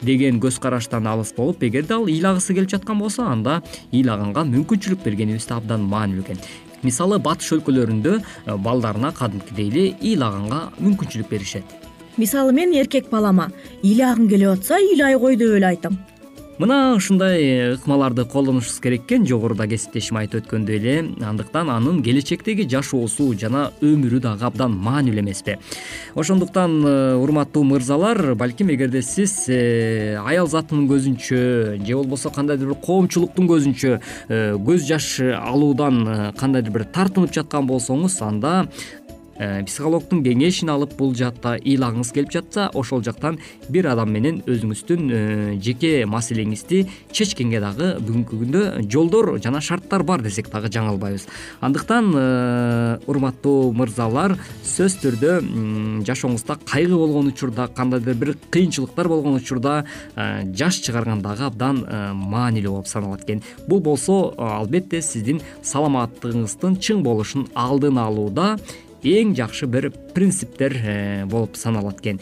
деген 0.05 0.37
көз 0.43 0.59
караштан 0.61 1.07
алыс 1.07 1.33
болуп 1.33 1.63
эгерде 1.63 1.97
ал 1.97 2.05
ыйлагысы 2.05 2.53
келип 2.53 2.69
жаткан 2.69 3.01
болсо 3.01 3.25
анда 3.25 3.61
ыйлаганга 3.91 4.45
мүмкүнчүлүк 4.53 5.01
бергенибиз 5.03 5.49
да 5.49 5.57
абдан 5.57 5.89
маанилүү 5.89 6.29
экен 6.29 6.45
мисалы 6.85 7.19
батыш 7.19 7.51
өлкөлөрүндө 7.57 8.15
э, 8.19 8.55
балдарына 8.55 9.11
кадимкидей 9.17 9.69
эле 9.71 9.85
ыйлаганга 10.01 10.69
мүмкүнчүлүк 10.79 11.29
беришет. 11.29 11.65
Мисалы 12.17 12.53
мен 12.55 12.71
эркек 12.77 13.09
балама 13.11 13.49
ыйлагың 13.83 14.29
келип 14.31 14.53
атса 14.53 14.79
ыйлай 14.79 15.17
кой 15.19 15.35
деп 15.35 15.57
эле 15.57 15.73
айтам 15.73 15.97
мына 16.59 16.95
ушундай 16.95 17.73
ыкмаларды 17.73 18.25
колдонушубуз 18.25 18.79
керек 18.79 19.05
экен. 19.05 19.25
Жогоруда 19.27 19.67
кесиптешим 19.67 20.17
айтып 20.21 20.43
өткөндөй 20.43 20.77
эле. 20.79 20.95
Андыктан 21.25 21.69
анын 21.69 22.01
келечектеги 22.03 22.67
жашоосу 22.69 23.33
жана 23.39 23.69
өмүрү 23.83 24.21
дагы 24.23 24.45
абдан 24.47 24.75
маанилүү 24.79 25.23
эмеспи 25.23 25.57
ошондуктан 26.15 26.77
э, 26.85 27.15
урматтуу 27.19 27.63
мырзалар 27.67 28.35
балким 28.35 28.71
эгерде 28.71 29.01
сиз 29.01 29.45
э, 29.49 30.17
аял 30.23 30.47
затынын 30.47 30.87
көзүнчө 30.89 31.39
же 31.85 31.95
болбосо 31.95 32.31
кандайдыр 32.31 32.73
бир 32.73 32.81
коомчулуктун 32.85 33.49
көзүнчө 33.51 33.95
э, 33.95 34.41
көз 34.55 34.87
жаш 34.87 35.09
алуудан 35.39 36.33
кандайдыр 36.39 36.79
бир 36.79 36.87
тартынып 36.95 37.35
жаткан 37.35 37.67
болсоңуз 37.67 38.21
анда 38.25 38.67
Э, 39.04 39.04
психологдун 39.35 40.21
кеңешин 40.23 40.69
алып 40.71 40.93
бул 40.95 41.11
жаатта 41.15 41.55
ыйлагыңыз 41.59 42.11
келип 42.15 42.31
жатса 42.31 42.69
ошол 42.73 43.03
жактан 43.03 43.37
бир 43.69 43.89
адам 43.91 44.13
менен 44.15 44.37
өзүңүздүн 44.47 45.09
э, 45.11 45.19
жеке 45.59 46.05
маселеңизди 46.07 46.85
чечкенге 47.11 47.59
дагы 47.59 47.89
бүгүнкү 47.99 48.39
күндө 48.41 48.63
жолдор 48.91 49.33
жана 49.43 49.59
шарттар 49.59 50.05
бар 50.07 50.23
десек 50.23 50.47
дагы 50.53 50.71
жаңылбайбыз. 50.71 51.27
Андыктан 51.59 52.11
э, 52.15 52.99
урматтуу 53.11 53.73
мырзалар 53.75 54.37
сөзсүз 54.63 55.01
түрдө 55.03 55.33
жашооңузда 56.07 56.57
кайгы 56.63 56.95
болгон 56.95 57.27
учурда 57.33 57.67
кандайдыр 57.67 58.15
бир 58.15 58.33
кыйынчылыктар 58.55 59.09
болгон 59.11 59.35
учурда 59.41 59.83
жаш 60.15 60.79
чыгарган 60.85 61.21
дагы 61.25 61.47
абдан 61.49 61.83
маанилүү 62.15 62.77
болуп 62.77 62.87
саналат 62.87 63.25
экен. 63.25 63.43
Бул 63.67 63.81
болсо 63.83 64.33
албетте 64.37 65.01
сиздин 65.01 65.41
саламаттыгыңыздын 65.63 66.79
чың 66.79 67.03
болушун 67.03 67.47
алдын 67.55 67.99
алууда 67.99 68.55
эң 69.05 69.35
жакшы 69.37 69.67
бир 69.69 69.91
принциптер 70.15 70.73
э, 70.81 71.25
болуп 71.29 71.59
саналат 71.59 72.01
экен 72.01 72.19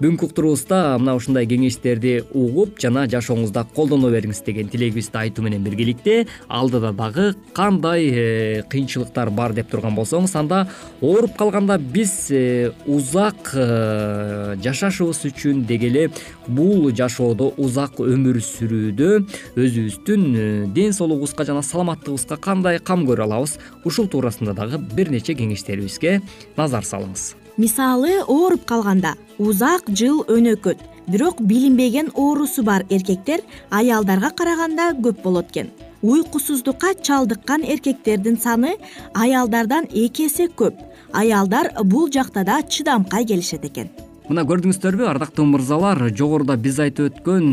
бүгүнкү 0.00 0.30
уктуруубузда 0.30 0.96
мына 0.96 1.12
ушундай 1.18 1.44
кеңештерди 1.44 2.22
угуп 2.32 2.78
жана 2.80 3.02
жашооңузда 3.12 3.66
колдоно 3.76 4.08
бериңиз 4.08 4.38
деген 4.46 4.70
тилегибизди 4.72 5.18
айтуу 5.20 5.44
менен 5.44 5.60
биргеликте 5.60 6.22
алдыда 6.48 6.94
дагы 6.96 7.34
кандай 7.52 8.06
э, 8.08 8.62
кыйынчылыктар 8.72 9.28
бар 9.28 9.52
деп 9.52 9.68
турган 9.68 9.92
болсоңуз 9.98 10.32
анда 10.40 10.62
ооруп 11.02 11.36
калганда 11.36 11.76
биз 11.76 12.14
э, 12.32 12.70
узак 12.86 13.52
жашашыбыз 14.64 15.20
үчүн 15.28 15.66
деги 15.68 15.90
эле 15.90 16.06
бул 16.48 16.88
жашоодо 16.96 17.50
узак 17.60 18.00
өмүр 18.00 18.40
сүрүүдө 18.40 19.10
өзүбүздүн 19.60 20.72
ден 20.72 20.96
соолугубузга 20.96 21.44
жана 21.44 21.60
саламаттыгыбызга 21.66 22.40
кандай 22.40 22.80
кам 22.80 23.04
көрө 23.04 23.28
алабыз 23.28 23.58
ушул 23.84 24.08
туурасында 24.08 24.56
дагы 24.56 24.80
бир 24.80 25.12
нече 25.12 25.36
кеңештерибизге 25.36 26.22
назар 26.56 26.88
салыңыз 26.88 27.34
мисалы 27.60 28.12
ооруп 28.24 28.62
калганда 28.64 29.10
узак 29.38 29.90
жыл 29.98 30.22
өнөкөт 30.32 30.78
бирок 31.12 31.42
билинбеген 31.50 32.08
оорусу 32.14 32.62
бар 32.64 32.86
эркектер 32.88 33.42
аялдарга 33.68 34.30
караганда 34.30 34.86
көп 34.96 35.20
болот 35.22 35.50
экен. 35.50 35.68
Уйкусуздукка 36.00 36.94
чалдыккан 36.94 37.66
эркектердин 37.74 38.38
саны 38.40 38.76
аялдардан 39.12 39.84
эки 39.92 40.28
эсе 40.30 40.46
көп. 40.48 40.72
Аялдар 41.12 41.72
бул 41.84 42.08
жакта 42.08 42.44
да 42.44 42.62
чыдамкай 42.62 43.26
келишет 43.26 43.66
экен. 43.68 43.90
Мына 44.30 44.46
көрдүңүздөрбү 44.48 45.10
ардактуу 45.10 45.44
мырзалар 45.44 46.06
жогоруда 46.16 46.56
биз 46.56 46.80
айтып 46.80 47.10
өткөн 47.10 47.44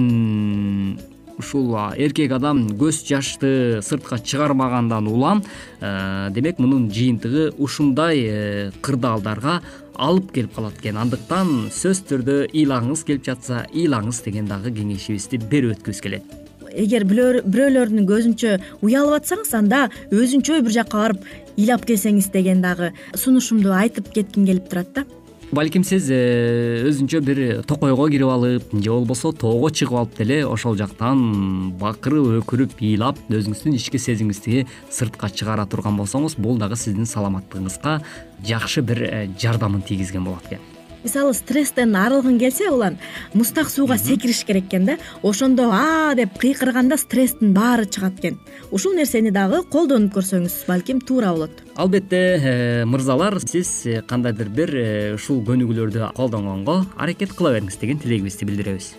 ушул 1.38 1.76
эркек 1.98 2.32
адам 2.36 2.66
көз 2.80 3.04
жашты 3.08 3.82
сыртка 3.86 4.20
чыгармагандан 4.20 5.08
улам 5.08 5.44
э, 5.80 6.30
демек 6.32 6.60
мунун 6.60 6.90
жыйынтыгы 6.92 7.54
ушундай 7.58 8.24
э, 8.26 8.72
кырдаалдарга 8.82 9.62
алып 9.98 10.32
келип 10.34 10.56
калат 10.56 10.78
экен. 10.82 10.98
Андыктан 11.02 11.70
сөзсүз 11.74 12.04
түрдө 12.10 12.38
ыйлагыңыз 12.52 13.04
келип 13.08 13.26
жатса 13.26 13.66
ыйлагыңыз 13.74 14.22
деген 14.26 14.50
дагы 14.50 14.74
кеңешибизди 14.76 15.42
берип 15.50 15.78
өткүбүз 15.78 16.02
келет. 16.06 16.38
Эгер 16.78 17.08
бирөөлөрдүн 17.08 18.06
көзүнчө 18.10 18.58
уялып 18.86 19.22
атсаңыз 19.22 19.54
анда 19.58 19.88
өзүнчө 20.14 20.62
бир 20.62 20.76
жака 20.76 21.00
барып 21.06 21.24
ыйлап 21.58 21.88
келсеңиз 21.90 22.30
деген 22.34 22.62
дагы 22.62 22.92
сунушумду 23.16 23.74
айтып 23.74 24.12
кетким 24.14 24.46
келип 24.46 24.70
турат 24.70 24.94
да 24.94 25.06
балким 25.52 25.84
сиз 25.88 26.10
э, 26.12 26.84
өзүнчө 26.90 27.22
бир 27.24 27.40
токойго 27.68 28.10
кирип 28.12 28.28
алып 28.32 28.74
же 28.74 28.92
болбосо 28.92 29.32
тоого 29.32 29.70
чыгып 29.70 29.98
алып 30.02 30.18
деле 30.20 30.42
ошол 30.46 30.76
жактан 30.80 31.72
бакырып 31.80 32.42
өкүрүп 32.42 32.78
ыйлап 32.84 33.20
өзүңүздүн 33.32 33.78
ички 33.80 34.02
сезимиңизди 34.02 34.66
сыртка 34.92 35.32
чыгара 35.32 35.66
турган 35.66 36.00
болсоңуз 36.00 36.36
бул 36.38 36.60
дагы 36.60 36.76
сиздин 36.76 37.08
саламаттыгыңызга 37.08 38.00
жакшы 38.48 38.84
бир 38.84 39.04
э, 39.08 39.28
жардамын 39.40 39.88
тийгизген 39.88 40.28
болот 40.28 40.52
экен 40.52 40.77
мисалы 41.08 41.34
стресстен 41.34 41.96
арылгың 41.96 42.38
келсе 42.42 42.68
улан 42.68 42.98
муздак 43.34 43.70
сууга 43.72 43.98
секириш 43.98 44.44
керек 44.44 44.68
экен 44.68 44.86
да. 44.86 44.98
Ошондо 45.24 45.70
а 45.72 46.14
деп 46.16 46.38
кыйкырганда 46.38 46.98
стресстин 46.98 47.54
баары 47.54 47.86
чыгат 47.86 48.20
экен 48.20 48.40
ушул 48.72 48.94
нерсени 48.94 49.32
дагы 49.32 49.64
колдонуп 49.72 50.14
көрсөңүз 50.18 50.66
балким 50.68 51.00
туура 51.00 51.32
болот. 51.32 51.64
Албетте 51.76 52.20
э, 52.20 52.86
мырзалар 52.86 53.40
сиз 53.40 53.86
э, 53.86 54.02
кандайдыр 54.02 54.50
бир 54.50 54.76
э, 54.76 55.14
ушул 55.16 55.40
көнүгүүлөрдү 55.48 56.12
колдонгонго 56.18 56.84
аракет 56.98 57.32
кыла 57.38 57.54
бериңиз 57.56 57.80
деген 57.80 58.04
тилегибизди 58.04 58.46
билдиребиз. 58.50 58.92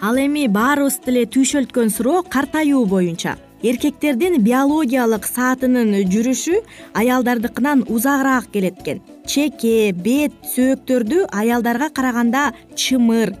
Ал 0.00 0.20
эми 0.20 0.46
баарыбызды 0.46 1.10
эле 1.10 1.26
түйшөлткөн 1.26 1.90
суроо 1.90 2.22
картаюу 2.22 2.84
боюнча. 2.86 3.38
Эркектердин 3.64 4.42
биологиялык 4.44 5.24
саатынын 5.26 5.96
жүрүшү 6.12 6.60
аялдардыкынан 6.94 7.86
узагыраак 7.88 8.52
келет 8.52 8.82
экен 8.84 9.00
чеке 9.26 9.92
бет 9.92 10.32
сөөктөрдү 10.54 11.26
аялдарга 11.34 11.88
караганда 11.90 12.52
чымыр 12.78 13.34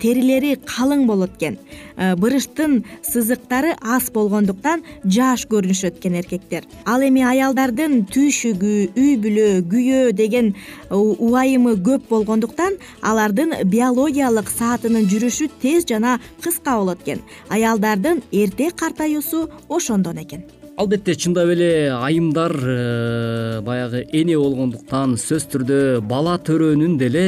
терилери 0.00 0.56
калың 0.56 1.06
болот 1.06 1.36
экен. 1.36 1.58
Э, 1.96 2.16
бырыштын 2.16 2.82
сызыктары 3.04 3.76
аз 3.80 4.10
болгондуктан 4.10 4.82
жаш 5.04 5.46
көрүнүшөт 5.46 6.00
экен 6.00 6.18
эркектер. 6.20 6.64
Ал 6.84 7.04
эми 7.06 7.22
аялдардын 7.22 8.06
түйшүгү 8.10 8.74
үй 8.96 9.14
бүлө 9.22 9.48
күйөө 9.70 10.12
деген 10.12 10.54
убайымы 10.90 11.76
көп 11.86 12.08
болгондуктан 12.10 12.80
алардын 13.02 13.54
биологиялык 13.64 14.50
саатынын 14.50 15.08
жүрүшү 15.12 15.50
тез 15.62 15.86
жана 15.86 16.18
кыска 16.42 16.78
болот 16.80 17.02
экен. 17.04 17.22
Аялдардын 17.48 18.22
эрте 18.32 18.70
картаюусу 18.70 19.48
ошондон 19.68 20.24
экен 20.24 20.44
албетте 20.76 21.14
чындап 21.16 21.48
эле 21.48 21.90
айымдар 21.90 22.52
э, 22.52 23.60
баягы 23.64 24.02
эне 24.12 24.36
болгондуктан 24.36 25.14
сөзсүз 25.16 25.46
түрдө 25.54 25.78
бала 26.04 26.36
төрөөнүн 26.44 26.98
деле 27.00 27.22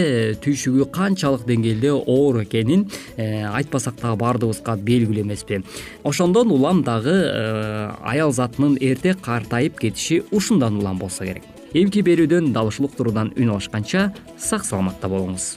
түйшүгү 0.45 0.89
канчалык 0.93 1.47
деңгээлде 1.49 1.95
оор 1.97 2.43
экенин 2.43 2.85
э, 3.17 3.47
айтпасак 3.49 3.97
дагы 4.03 4.21
баардыгыбызга 4.21 4.77
белгилүү 4.77 5.25
эмеспи. 5.25 5.63
Ошондон 6.05 6.53
улам 6.53 6.83
дагы 6.85 7.15
э, 7.15 7.89
аял 8.05 8.33
затынын 8.37 8.77
эрте 8.81 9.15
картайып 9.15 9.81
кетиши 9.81 10.25
ушундан 10.31 10.77
улам 10.83 10.99
болсо 11.01 11.25
керек. 11.25 11.49
Эмки 11.73 12.05
берүүдөн 12.05 12.53
дал 12.53 12.69
ушул 12.69 12.91
уктуруудан 12.91 13.33
үн 13.37 13.57
алышканча 13.57 14.13
сак 14.37 14.69
саламатта 14.69 15.09
болуңуз 15.09 15.57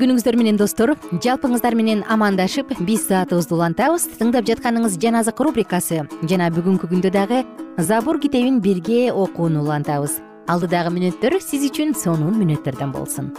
күнүңүздөр 0.00 0.36
менен 0.40 0.58
достор 0.60 0.92
жалпыңыздар 1.24 1.74
менен 1.78 2.04
амандашып 2.12 2.70
биз 2.86 3.06
саатыбызды 3.08 3.56
улантабыз 3.56 4.04
тыңдап 4.20 4.46
жатканыңыз 4.50 4.98
жан 5.02 5.18
азык 5.20 5.40
рубрикасы. 5.44 6.04
Жана 6.28 6.50
бүгүнкү 6.54 6.90
күндө 6.92 7.10
дагы 7.12 7.42
забур 7.78 8.20
китебин 8.20 8.60
бирге 8.60 9.10
окууну 9.12 9.64
улантабыз. 9.64 10.20
Алдыдагы 10.48 10.94
мүнөттөр 10.94 11.40
сиз 11.42 11.66
үчүн 11.70 11.96
сонун 11.98 12.38
мүнөттөрдөн 12.40 12.94
болсун. 12.94 13.32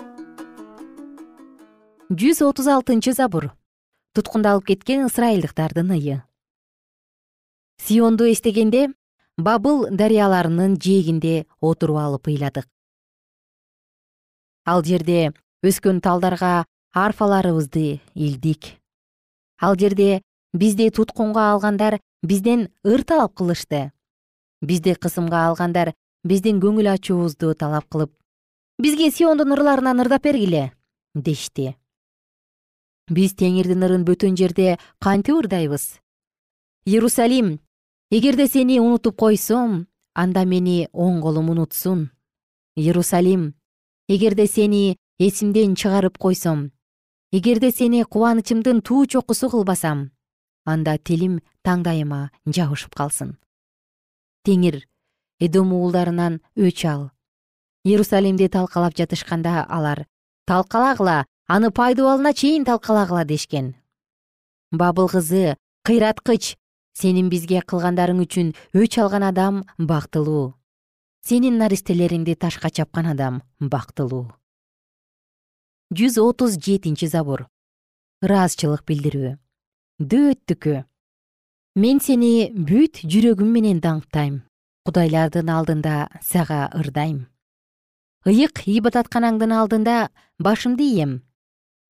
Жүз 2.12 2.44
отуз 2.50 2.70
алтынчы 2.76 3.16
забур. 3.18 3.52
Туткундалып 4.14 4.70
кеткен 4.74 5.08
ысрайылдыктардын 5.08 5.98
ые 5.98 6.22
сионду 7.84 8.30
эстегенде 8.32 8.88
бабыл 9.38 9.88
дарыяларынын 9.92 10.78
жээгинде 10.80 11.46
отуруп 11.60 11.98
алып 11.98 12.28
ыйладык. 12.32 12.68
Ал 14.66 14.84
жерде 14.84 15.34
өскөн 15.64 16.02
талдарга 16.02 16.66
арфаларыбызды 16.94 18.02
илдик. 18.14 18.78
Ал 19.60 19.76
жерде 19.76 20.22
бизди 20.54 20.90
туткунга 20.90 21.54
алгандар 21.54 22.00
бизден 22.22 22.70
ыр 22.84 23.04
талап 23.04 23.34
кылышты. 23.34 23.92
Бизди 24.62 24.94
кысымга 24.94 25.48
алгандар 25.48 25.94
биздин 26.24 26.60
көңүл 26.60 26.92
ачуубузду 26.94 27.56
талап 27.56 27.88
кылып 27.90 28.12
бизге 28.80 29.12
сиондун 29.12 29.54
ырларынан 29.54 30.02
ырдап 30.02 30.24
бергиле 30.24 30.72
дешти. 31.16 31.76
Биз 33.10 33.36
теңирдин 33.36 33.84
ырын 33.86 34.06
бөтөн 34.08 34.36
жерде 34.40 34.78
кантип 35.00 35.38
ырдайбыз? 35.44 36.00
Иерусалим 36.86 37.60
эгерде 38.12 38.48
сени 38.48 38.80
унутуп 38.80 39.18
койсом 39.20 39.88
анда 40.16 40.46
мени 40.46 40.88
оң 40.92 41.22
колум 41.22 41.52
унутсун. 41.54 42.10
Иерусалим 42.76 43.54
эгерде 44.08 44.48
сени 44.48 44.98
эсимден 45.28 45.76
чыгарып 45.76 46.18
койсом. 46.18 46.72
Эгерде 47.32 47.72
сени 47.72 48.04
кубанычымдын 48.04 48.82
туу 48.82 49.06
чокусу 49.06 49.50
кылбасам 49.50 50.12
анда 50.66 50.98
тилим 50.98 51.40
таңдайыма 51.64 52.32
жабышып 52.46 52.96
калсын. 52.96 53.38
Теңир 54.44 54.84
эдом 55.40 55.74
уулдарынан 55.74 56.42
өч 56.56 56.86
ал. 56.88 57.12
Иерусалимди 57.84 58.48
талкалап 58.48 58.96
жатышканда 59.00 59.64
алар 59.64 60.06
талкалагыла 60.48 61.26
аны 61.48 61.72
пайдубалына 61.72 62.34
чейин 62.34 62.66
талкалагыла 62.66 63.24
дешкен. 63.26 63.76
Бабыл 64.72 65.08
кызы 65.08 65.56
кыйраткыч 65.84 66.56
сенин 66.94 67.30
бизге 67.30 67.62
кылгандарың 67.62 68.24
үчүн 68.24 68.54
өч 68.74 69.00
алган 69.00 69.24
адам 69.24 69.64
бактылуу. 69.78 70.54
Сенин 71.24 71.58
наристелериңди 71.58 72.36
ташка 72.36 72.70
чапкан 72.70 73.08
адам 73.08 73.44
бактылуу 73.60 74.32
жүз 75.92 76.20
отуз 76.22 76.56
жетинчи 76.60 77.08
забур 77.08 77.48
ыраазычылык 78.24 78.86
билдирүү. 78.88 79.36
Дөөттүкү. 80.00 80.78
Мен 81.76 82.00
сени 82.00 82.52
бүт 82.56 83.02
жүрөгүм 83.04 83.50
менен 83.52 83.82
даңктайм. 83.84 84.44
Кудайлардын 84.88 85.50
алдында 85.52 85.96
сага 86.24 86.70
ырдайм. 86.80 87.26
Ыйык 88.24 88.64
ибадатканаңдын 88.72 89.52
алдында 89.60 89.98
башымды 90.40 90.88
ийем. 90.88 91.18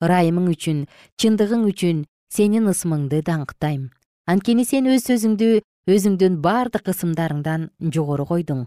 Ырайымың 0.01 0.49
үчүн 0.55 0.79
чындыгың 1.21 1.67
үчүн 1.69 2.01
сенин 2.33 2.71
ысымыңды 2.71 3.21
даңктайм. 3.29 3.91
Анткени 4.25 4.65
сен 4.65 4.89
өз 4.89 5.05
сөзүңдү 5.11 5.61
өзүңдүн 5.93 6.41
бардык 6.41 6.89
ысымдарыңдан 6.89 7.69
жогору 7.93 8.25
койдуң. 8.25 8.65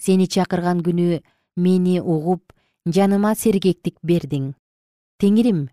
Сени 0.00 0.30
чакырган 0.32 0.80
күнү 0.86 1.20
мени 1.60 2.00
угуп 2.00 2.53
жаныма 2.86 3.34
сергектик 3.34 3.96
бердиң. 4.02 4.52
Теңирим 5.20 5.68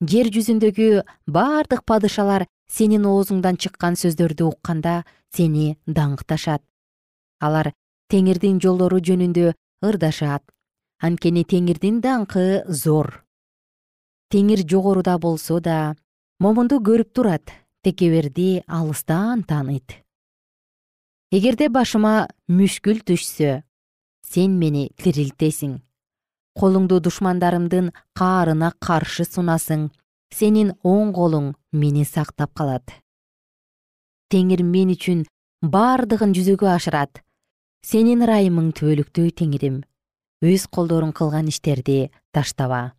жер 0.00 0.30
жүзүндөгү 0.34 1.04
бардык 1.26 1.84
падышалар 1.84 2.46
сенин 2.70 3.06
оозуңдан 3.08 3.56
чыккан 3.56 3.98
сөздөрдү 4.00 4.48
укканда 4.48 5.04
сени 5.34 5.76
даңкташат. 5.86 6.62
Алар 7.40 7.72
теңирдин 8.10 8.58
жолдору 8.60 8.98
жөнүндө 8.98 9.52
ырдашат. 9.84 10.42
Анткени 10.98 11.44
теңирдин 11.46 12.00
даңкы 12.02 12.64
зор. 12.66 13.22
Теңир 14.32 14.64
жогоруда 14.66 15.18
болсо 15.18 15.60
да 15.60 15.94
момунду 16.38 16.78
көрүп 16.82 17.14
турат 17.14 17.54
текеберди 17.82 18.62
алыстан 18.66 19.42
тааныйт 19.42 20.02
эгерде 21.34 21.68
башыма 21.68 22.28
мүшкүл 22.48 23.02
түшсө 23.08 23.62
сен 24.28 24.54
мени 24.60 24.88
тирилтесиң 25.02 25.78
колуңду 26.60 26.98
душмандарымдын 27.04 27.92
каарына 28.18 28.72
каршы 28.80 29.24
сунасың. 29.28 29.88
Сенин 30.34 30.74
оң 30.84 31.14
колуң 31.16 31.54
мени 31.72 32.04
сактап 32.04 32.52
калат. 32.58 32.92
Теңир 34.28 34.60
мен 34.74 34.92
үчүн 34.92 35.24
бардыгын 35.62 36.34
жүзөгө 36.36 36.68
ашырат. 36.74 37.22
Сенин 37.80 38.26
ырайымың 38.26 38.74
түбөлүктүү 38.76 39.32
теңирим. 39.40 39.80
Өз 40.44 40.68
колдоруң 40.68 41.14
кылган 41.16 41.48
иштерди 41.48 42.10
таштаба 42.36 42.98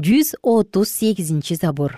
жүз 0.00 0.34
отуз 0.42 0.88
сегизинчи 0.88 1.54
забур. 1.54 1.92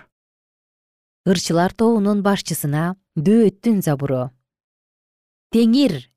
Ырчылар 1.29 1.73
тобунун 1.73 2.23
башчысына 2.23 2.97
дөөттүн 3.15 3.83
забуру. 3.85 4.31
Теңир 5.55 6.09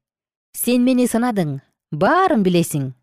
сен 0.56 0.86
мени 0.88 1.06
сынадың 1.12 1.60
баарын 1.92 2.46
билесиң 2.46 2.94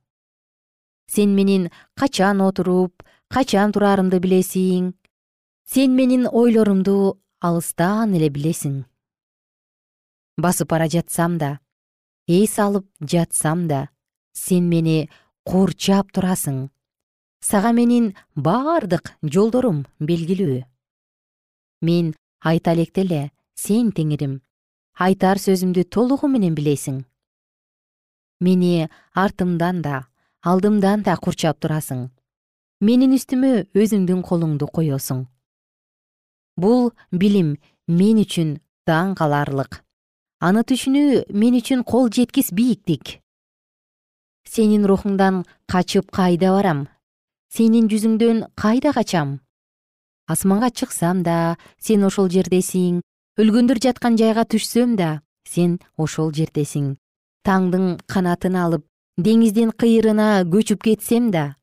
сен 1.12 1.34
менин 1.36 1.68
качан 1.94 2.40
отуруп 2.40 3.02
качан 3.28 3.72
тураарымды 3.72 4.20
билесиң? 4.24 4.92
Сен 5.68 5.96
менин 5.96 6.24
ойлорумду 6.26 7.18
алыстан 7.40 8.14
эле 8.16 8.30
билесиң. 8.32 8.84
Басып 10.40 10.70
бара 10.72 10.88
жатсам 10.88 11.36
да 11.38 11.58
эс 12.28 12.58
алып 12.58 12.86
жатсам 13.00 13.66
да 13.68 13.88
сен 14.32 14.68
мени 14.68 15.08
курчап 15.44 16.12
турасың. 16.12 16.70
Сага 17.40 17.72
менин 17.72 18.14
бардык 18.36 19.12
жолдорум 19.22 19.84
белгилүү. 20.00 20.62
Мен 21.82 22.14
айта 22.40 22.72
электе 22.72 23.02
эле 23.02 23.22
сен 23.54 23.90
теңирим. 23.92 24.40
Айтар 24.94 25.40
сөзүмдү 25.42 25.84
толугу 25.90 26.28
менен 26.28 26.54
билесиң. 26.54 27.02
Мени 28.40 28.88
артымдан 29.14 29.82
да 29.82 30.06
алдымдан 30.42 31.02
да 31.06 31.16
курчап 31.16 31.60
турасың. 31.62 32.10
Менин 32.80 33.14
үстүмө 33.16 33.68
өзүңдүн 33.78 34.22
колуңду 34.26 34.66
коесуң. 34.66 35.26
Бул 36.56 36.92
билим 37.10 37.56
мен 37.86 38.22
үчүн 38.24 38.58
таң 38.86 39.14
каларлык. 39.18 39.82
Аны 40.42 40.66
түшүнүү 40.66 41.26
мен 41.32 41.58
үчүн 41.62 41.84
кол 41.86 42.10
жеткис 42.10 42.50
бийиктик 42.50 43.22
сенин 44.52 44.84
рухуңдан 44.84 45.44
качып 45.70 46.10
кайда 46.12 46.52
барам? 46.56 46.86
Сенин 47.52 47.88
жүзүңдөн 47.88 48.46
кайда 48.56 48.92
качам? 48.92 49.40
Асманга 50.28 50.70
чыксам 50.70 51.22
да 51.22 51.56
сен 51.78 52.04
ошол 52.04 52.28
жердесиң. 52.32 53.00
Өлгөндөр 53.40 53.80
жаткан 53.80 54.18
жайга 54.20 54.44
түшсөм 54.44 54.96
да 54.96 55.22
сен 55.48 55.78
ошол 55.96 56.32
жердесиң. 56.36 56.96
Таңдын 57.46 57.98
канатын 58.06 58.56
алып 58.56 58.84
деңиздин 59.18 59.72
кыйырына 59.76 60.44
көчүп 60.48 60.82
кетсем 60.82 61.30
да 61.30 61.56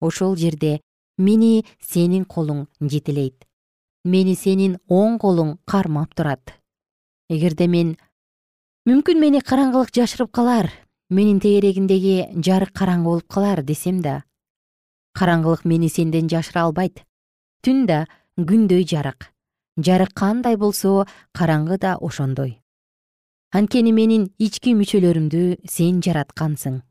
ошол 0.00 0.36
жерде 0.36 0.78
мени 1.18 1.64
сенин 1.80 2.24
колуң 2.24 2.66
жетелейт 2.80 3.44
мени 4.04 4.34
сенин 4.36 4.76
оң 4.88 5.18
колуң 5.18 5.56
кармап 5.64 6.14
турат. 6.14 6.52
Эгерде 7.32 7.66
мен 7.66 7.94
мүмкүн 8.88 9.20
мени 9.20 9.40
караңгылык 9.40 9.92
жашырып 9.96 10.30
калар 10.32 10.70
менин 11.08 11.40
тегерегимдеги 11.40 12.28
жарык 12.44 12.72
караңгы 12.76 13.04
болуп 13.04 13.28
калар 13.28 13.62
десем 13.62 14.02
да 14.04 14.22
караңгылык 15.16 15.64
мени 15.64 15.88
сенден 15.88 16.28
жашыра 16.28 16.66
албайт. 16.68 17.04
Түн 17.64 17.86
да 17.86 18.06
күндөй 18.36 18.84
жарык. 18.84 19.30
Жарык 19.80 20.12
кандай 20.14 20.56
болсо 20.56 21.06
караңгы 21.32 21.78
да 21.78 21.96
ошондой. 21.96 22.60
Анткени 23.52 23.92
менин 23.92 24.28
ички 24.38 24.74
мүчөлөрүмдү 24.74 25.64
сен 25.70 26.02
жараткансың 26.02 26.82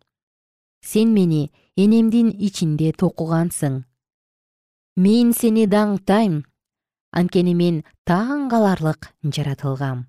сен 0.83 1.13
мени 1.15 1.51
энемдин 1.79 2.29
ичинде 2.35 2.91
токугансың. 2.91 3.83
Мен 4.99 5.31
сени 5.33 5.65
даңктайм. 5.65 6.43
Анткени 7.13 7.53
мен 7.55 7.83
таң 8.05 8.49
каларлык 8.51 9.13
жаратылгам. 9.23 10.05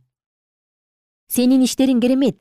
Сенин 1.29 1.63
иштериң 1.65 2.01
керемет. 2.03 2.41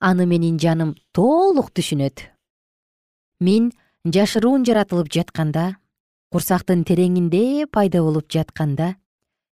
Аны 0.00 0.26
менин 0.26 0.58
жаным 0.58 0.94
толук 1.12 1.72
түшүнөт. 1.74 2.28
Мен 3.40 3.72
жашыруун 4.04 4.64
жаратылып 4.66 5.10
жатканда 5.12 5.76
курсактын 6.32 6.84
тереңинде 6.88 7.66
пайда 7.66 8.02
болуп 8.02 8.30
жатканда 8.32 8.94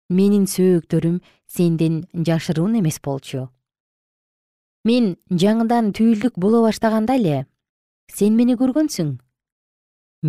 менин 0.09 0.47
сөөктөрүм 0.49 1.19
сенден 1.45 2.05
жашыруун 2.13 2.79
эмес 2.79 3.01
болчу. 3.03 3.49
Мен 4.85 5.15
жаңыдан 5.29 5.91
түйүлдүк 5.97 6.39
боло 6.39 6.63
баштаганда 6.65 7.19
эле 7.19 7.45
сен 8.11 8.35
мени 8.35 8.57
көргөнсүң. 8.59 9.15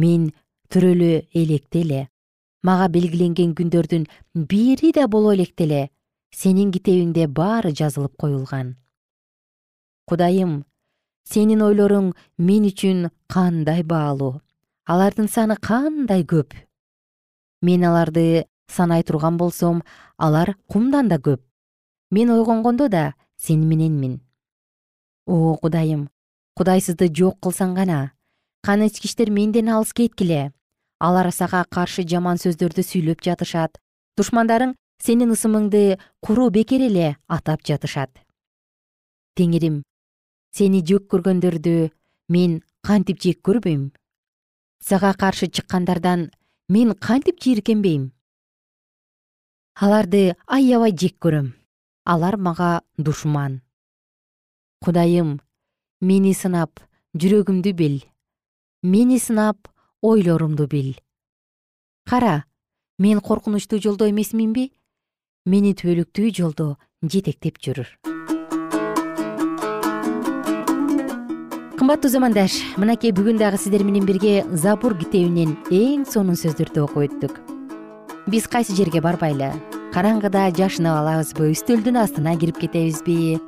Мен 0.00 0.30
төрөлө 0.70 1.12
электе 1.34 1.80
эле 1.84 2.02
мага 2.62 2.88
белгиленген 2.92 3.54
күндөрдүн 3.58 4.06
бири 4.50 4.92
да 4.96 5.06
боло 5.08 5.32
электе 5.34 5.64
эле 5.64 5.80
сенин 6.30 6.70
китебиңде 6.74 7.26
баары 7.26 7.72
жазылып 7.72 8.16
коюлган. 8.20 8.76
Кудайым 10.06 10.64
сенин 11.24 11.62
ойлоруң 11.64 12.12
мен 12.38 12.68
үчүн 12.70 13.08
кандай 13.28 13.82
баалуу? 13.82 14.40
Алардын 14.86 15.28
саны 15.28 15.56
кандай 15.56 16.24
көп? 16.24 16.54
Мен 17.62 17.84
аларды 17.84 18.46
санай 18.68 19.02
турган 19.02 19.36
болсом 19.36 19.82
алар 20.16 20.56
кумдан 20.68 21.08
да 21.08 21.18
көп. 21.18 21.40
Мен 22.10 22.30
ойгонгондо 22.30 22.88
да 22.88 23.14
сени 23.36 23.66
мененмин. 23.66 24.20
О 25.26 25.56
кудайым 25.56 26.08
кудайсызды 26.60 27.06
жок 27.16 27.38
кылсаң 27.40 27.70
гана 27.72 27.98
кан 28.60 28.82
ичкичтер 28.84 29.30
менден 29.32 29.70
алыс 29.72 29.94
кеткиле. 29.96 30.52
Алар 31.00 31.30
сага 31.32 31.62
каршы 31.64 32.04
жаман 32.04 32.36
сөздөрдү 32.36 32.84
сүйлөп 32.84 33.24
жатышат. 33.24 33.78
Душмандарың 34.20 34.74
сенин 35.00 35.32
ысымыңды 35.32 35.96
куру 36.20 36.50
бекер 36.52 36.84
эле 36.84 37.16
атап 37.28 37.64
жатышат. 37.64 38.12
Теңирим 39.40 39.80
сени 40.52 40.84
жек 40.84 41.08
көргөндөрдү 41.08 41.90
мен 42.28 42.60
кантип 42.84 43.24
жек 43.24 43.40
көрбөйм? 43.40 43.92
Сага 44.84 45.14
каршы 45.16 45.48
чыккандардан 45.48 46.28
мен 46.68 46.92
кантип 46.92 47.40
жийиркенбейм 47.40 48.10
аларды 49.80 50.36
аябай 50.46 50.92
жек 50.92 51.16
көрөм. 51.24 51.54
Алар 52.04 52.36
мага 52.36 52.82
душман. 52.98 53.62
Кудайым 54.84 55.38
мени 56.00 56.34
сынап 56.34 56.80
жүрөгүмдү 57.14 57.72
бил. 57.76 58.00
Мени 58.82 59.18
сынап 59.18 59.68
ойлорумду 60.02 60.66
бил. 60.66 60.94
Кара 62.08 62.44
мен 62.98 63.20
коркунучтуу 63.20 63.80
жолдо 63.80 64.08
эмесминби? 64.08 64.70
Мени 65.46 65.74
түбөлүктүү 65.74 66.32
жолдо 66.36 66.76
жетектеп 67.02 67.60
жүр 67.60 67.86
кымбаттуу 71.80 72.10
замандаш 72.12 72.58
мынакей 72.76 73.10
бүгүн 73.16 73.38
дагы 73.40 73.56
сиздер 73.56 73.82
менен 73.88 74.04
бирге 74.04 74.44
забур 74.52 74.92
китебинен 75.00 75.56
эң 75.72 76.04
сонун 76.04 76.36
сөздөрдү 76.36 76.84
окуп 76.84 77.06
өттүк 77.06 77.40
биз 78.28 78.44
кайсы 78.52 78.76
жерге 78.76 79.00
барбайлы 79.00 79.48
караңгыда 79.94 80.48
жашынып 80.54 80.94
алабызбы 80.94 81.50
үстөлдүн 81.50 81.98
астына 82.04 82.36
кирип 82.38 82.60
кетебизби. 82.62 83.40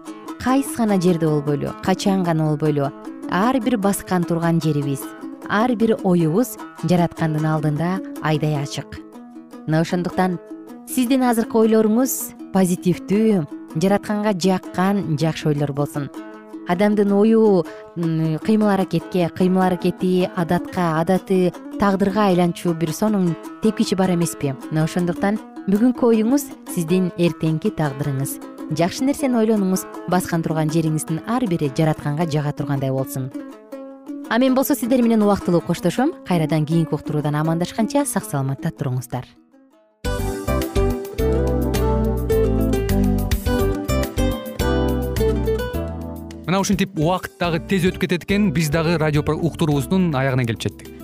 Кайсы 0.42 0.74
гана 0.76 1.00
жерде 1.00 1.28
болбойлу 1.28 1.70
качан 1.84 2.24
гана 2.26 2.48
болбойлу 2.50 2.90
ар 3.30 3.60
бир 3.60 3.78
баскан 3.78 4.24
турган 4.24 4.60
жерибиз 4.60 5.04
ар 5.48 5.74
бир 5.76 5.94
оюбуз 6.02 6.56
жараткандын 6.82 7.46
алдында 7.46 8.00
айдай 8.22 8.56
ачык. 8.58 8.98
Мына 9.66 9.84
ошондуктан 9.84 10.40
сиздин 10.90 11.22
азыркы 11.22 11.62
ойлоруңуз 11.62 12.34
позитивдүү 12.52 13.44
жаратканга 13.76 14.34
жаккан 14.34 15.16
жакшы 15.20 15.48
ойлор 15.52 15.72
болсун. 15.72 16.10
Адамдын 16.68 17.12
ою 17.12 17.64
кыймыл 17.94 18.74
аракетке 18.74 19.28
кыймыл 19.28 19.62
аракети 19.68 20.28
адатка 20.34 20.98
адаты 21.00 21.52
тагдырга 21.78 22.26
айланчу 22.26 22.74
бир 22.74 22.92
сонун 22.92 23.36
тепкичи 23.62 23.94
бар 23.94 24.14
эмеспи. 24.14 24.54
Мына 24.70 24.84
ошондуктан 24.84 25.38
бүгүнкү 25.62 26.08
оюңуз 26.08 26.48
сиздин 26.74 27.12
эртеңки 27.22 27.70
тагдырыңыз. 27.78 28.32
Жакшы 28.74 29.04
нерсени 29.06 29.38
ойлонуңуз 29.38 29.84
баскан 30.10 30.42
турган 30.42 30.70
жериңиздин 30.74 31.20
ар 31.30 31.44
бири 31.46 31.68
жаратканга 31.70 32.26
жага 32.26 32.50
тургандай 32.50 32.90
болсун. 32.90 33.28
А 34.28 34.38
мен 34.42 34.56
болсо 34.56 34.74
сиздер 34.74 35.02
менен 35.02 35.22
убактылуу 35.22 35.60
коштошом 35.60 36.14
кайрадан 36.26 36.66
кийинки 36.66 36.94
уктуруудан 36.94 37.36
амандашканча 37.36 38.04
сак 38.04 38.24
саламатта 38.24 38.72
туруңуздар. 38.74 39.22
Мына 46.42 46.58
ушинтип 46.58 46.98
убакыт 46.98 47.38
дагы 47.38 47.62
тез 47.62 47.86
өтүп 47.86 48.08
кетет 48.08 48.26
экен 48.26 48.50
биз 48.50 48.68
дагы 48.68 48.98
радио 48.98 49.22
уктуруубуздун 49.22 50.10
аягына 50.10 50.44
келип 50.44 50.60
жеттик 50.66 51.01